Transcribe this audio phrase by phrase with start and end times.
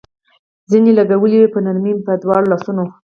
[0.71, 2.85] زنې لګولې وې، په نرمۍ مې په دواړو لاسونو.